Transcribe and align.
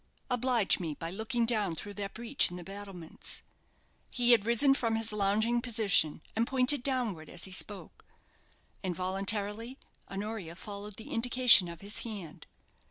"Oblige 0.31 0.79
me 0.79 0.95
by 0.95 1.11
looking 1.11 1.45
down 1.45 1.75
through 1.75 1.93
that 1.93 2.15
breach 2.15 2.49
in 2.49 2.55
the 2.55 2.63
battlements." 2.63 3.43
He 4.09 4.31
had 4.31 4.47
risen 4.47 4.73
from 4.73 4.95
his 4.95 5.13
lounging 5.13 5.61
position, 5.61 6.23
and 6.35 6.47
pointed 6.47 6.81
downward 6.81 7.29
as 7.29 7.43
he 7.43 7.51
spoke. 7.51 8.03
Involuntarily 8.81 9.77
Honoria 10.09 10.55
followed 10.55 10.95
the 10.95 11.11
indication 11.11 11.67
of 11.67 11.81
his 11.81 11.99
hand. 11.99 12.47